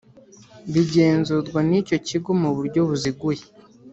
Bigenzurwa 0.73 1.59
n 1.69 1.71
icyo 1.79 1.97
kigo 2.07 2.29
mu 2.41 2.49
buryo 2.57 2.79
buziguye 2.87 3.43